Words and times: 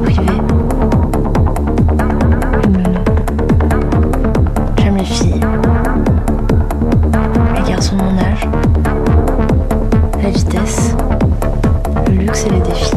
privé. 0.00 0.26
J'aime 4.78 4.96
les 4.96 5.04
filles. 5.04 5.40
Les 7.56 7.70
garçons 7.70 7.96
de 7.96 8.02
mon 8.02 8.18
âge. 8.18 8.48
La 10.22 10.30
vitesse. 10.30 10.94
Le 12.08 12.14
luxe 12.14 12.46
et 12.46 12.50
les 12.50 12.60
défis. 12.60 12.92